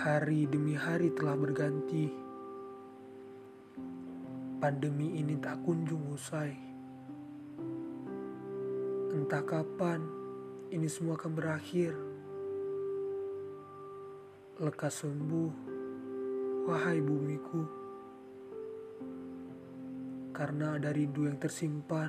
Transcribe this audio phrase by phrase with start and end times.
[0.00, 2.08] Hari demi hari telah berganti.
[4.56, 6.56] Pandemi ini tak kunjung usai.
[9.12, 10.00] Entah kapan
[10.72, 11.92] ini semua akan berakhir.
[14.56, 15.52] Lekas sembuh,
[16.64, 17.62] wahai bumiku.
[20.32, 22.08] Karena ada rindu yang tersimpan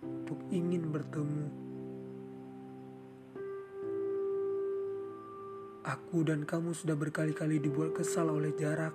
[0.00, 1.69] untuk ingin bertemu.
[5.90, 8.94] Aku dan kamu sudah berkali-kali dibuat kesal oleh jarak.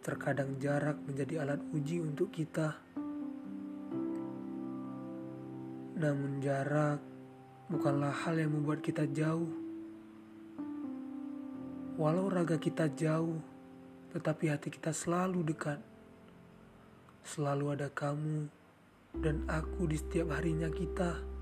[0.00, 2.72] Terkadang jarak menjadi alat uji untuk kita.
[6.00, 7.04] Namun jarak
[7.68, 9.52] bukanlah hal yang membuat kita jauh.
[12.00, 13.36] Walau raga kita jauh,
[14.16, 15.84] tetapi hati kita selalu dekat.
[17.28, 18.48] Selalu ada kamu
[19.20, 21.35] dan aku di setiap harinya kita.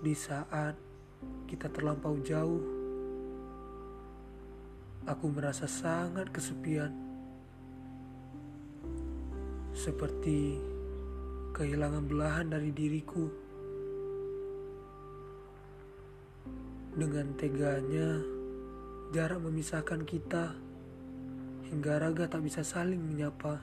[0.00, 0.72] Di saat
[1.44, 2.64] kita terlampau jauh,
[5.04, 6.88] aku merasa sangat kesepian,
[9.76, 10.56] seperti
[11.52, 13.28] kehilangan belahan dari diriku.
[16.96, 18.24] Dengan teganya,
[19.12, 20.56] jarak memisahkan kita
[21.68, 23.60] hingga raga tak bisa saling menyapa.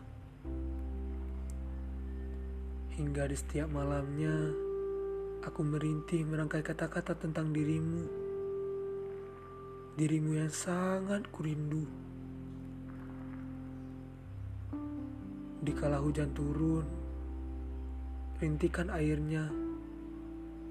[2.94, 4.67] Hingga di setiap malamnya,
[5.48, 8.04] Aku merintih merangkai kata-kata tentang dirimu.
[9.96, 11.88] Dirimu yang sangat kurindu.
[15.64, 16.84] Dikala hujan turun,
[18.44, 19.48] rintikan airnya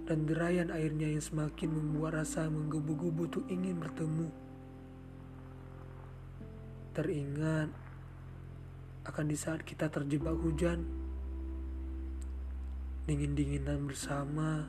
[0.04, 4.28] dan derayan airnya yang semakin membuat rasa menggebu-gebu tuh ingin bertemu.
[6.92, 7.72] Teringat
[9.08, 10.84] akan di saat kita terjebak hujan,
[13.06, 14.66] dingin-dinginan bersama,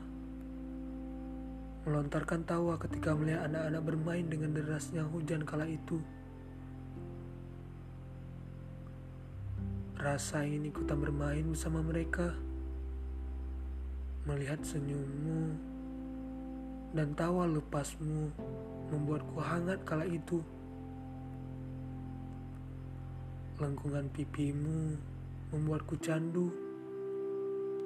[1.82, 5.98] melontarkan tawa ketika melihat anak-anak bermain dengan derasnya hujan kala itu.
[9.98, 12.30] Rasa ingin ikutan bermain bersama mereka,
[14.22, 15.58] melihat senyummu
[16.94, 18.30] dan tawa lepasmu
[18.94, 20.38] membuatku hangat kala itu.
[23.58, 24.94] Lengkungan pipimu
[25.50, 26.67] membuatku candu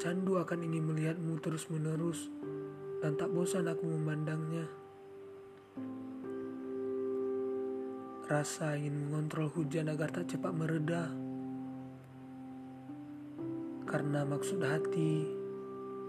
[0.02, 2.26] Candu akan ingin melihatmu terus-menerus
[2.98, 4.66] dan tak bosan aku memandangnya.
[8.26, 11.06] Rasa ingin mengontrol hujan agar tak cepat mereda.
[13.86, 15.22] Karena maksud hati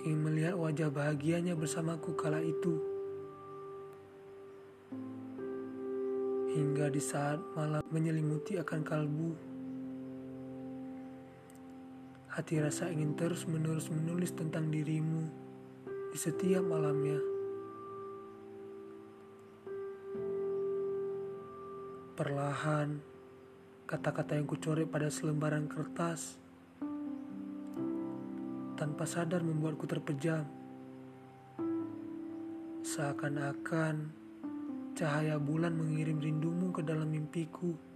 [0.09, 2.81] ingin melihat wajah bahagianya bersamaku kala itu.
[6.49, 9.52] Hingga di saat malam menyelimuti akan kalbu
[12.33, 15.29] hati rasa ingin terus-menerus menulis tentang dirimu
[15.85, 17.21] di setiap malamnya.
[22.17, 22.97] Perlahan,
[23.85, 26.41] kata-kata yang kucoret pada selembaran kertas
[28.81, 30.49] tanpa sadar membuatku terpejam.
[32.81, 34.09] Seakan-akan
[34.97, 37.92] cahaya bulan mengirim rindumu ke dalam mimpiku.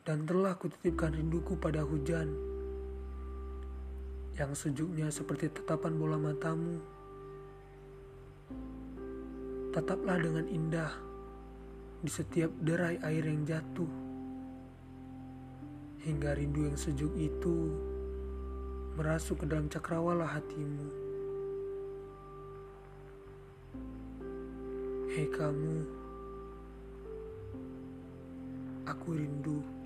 [0.00, 2.32] Dan telah kutitipkan rinduku pada hujan
[4.40, 6.80] yang sejuknya seperti tatapan bola matamu.
[9.70, 10.90] Tataplah dengan indah
[12.00, 13.92] di setiap derai air yang jatuh,
[16.00, 17.70] hingga rindu yang sejuk itu
[18.96, 20.88] merasuk ke dalam cakrawala hatimu.
[25.12, 25.76] Hei kamu,
[28.88, 29.79] aku rindu.